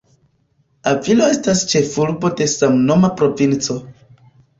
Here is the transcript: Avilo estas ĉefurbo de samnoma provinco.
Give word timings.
Avilo 0.91 1.27
estas 1.33 1.61
ĉefurbo 1.73 2.31
de 2.39 2.47
samnoma 2.53 3.13
provinco. 3.21 3.77